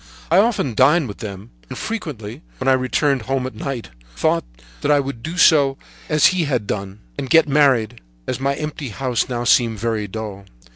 [0.31, 4.43] I often dined with them, and frequently, when I returned home at night, thought
[4.81, 5.35] that I would do
[6.09, 10.45] as he had done, and get married, as my empty house now seemed very dull.